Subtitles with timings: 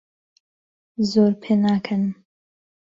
[1.09, 2.13] زۆر پێناکەنم.